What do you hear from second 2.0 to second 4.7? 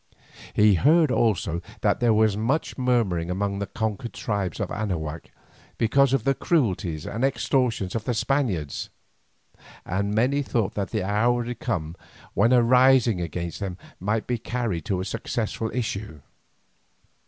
was much murmuring among the conquered tribes